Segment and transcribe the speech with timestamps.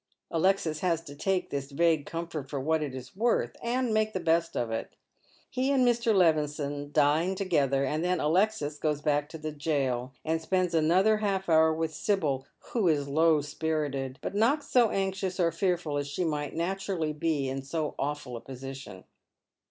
[0.31, 4.19] Alexis has to take this vague comfort for what it is worth, and make the
[4.19, 4.95] best of it.
[5.47, 6.11] He and ]\Ir.
[6.15, 11.47] Levison dine together, and then Alexis goes back to the jail and spends another half
[11.49, 16.25] hour with Sibyl, who is low spirited, but not so anxious or fearful as she
[16.25, 19.03] might naturally be in so awful a position.